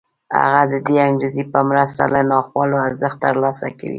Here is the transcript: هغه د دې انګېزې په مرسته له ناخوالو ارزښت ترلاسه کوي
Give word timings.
هغه 0.39 0.61
د 0.71 0.73
دې 0.85 0.95
انګېزې 1.07 1.43
په 1.53 1.59
مرسته 1.69 2.03
له 2.13 2.21
ناخوالو 2.31 2.83
ارزښت 2.87 3.17
ترلاسه 3.25 3.67
کوي 3.77 3.89